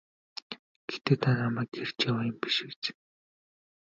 Гэхдээ 0.87 1.17
та 1.21 1.29
намайг 1.39 1.71
эрж 1.81 1.97
яваа 2.09 2.25
юм 2.31 2.37
биш 2.41 2.57
биз? 2.67 2.81